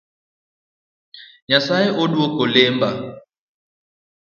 [1.47, 2.89] Nyasaye oduoko lemba